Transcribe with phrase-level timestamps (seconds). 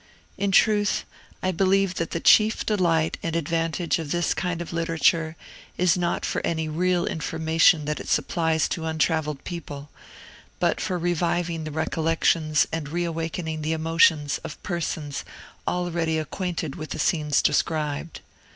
[0.35, 1.05] In truth,
[1.43, 5.35] I believe that the chief delight and advantage of this kind of literature
[5.77, 9.91] is not for any real information that it supplies to untravelled people,
[10.59, 15.23] but for reviving the recollections and reawakening the emotions of persons
[15.67, 18.21] already acquainted with the scenes described.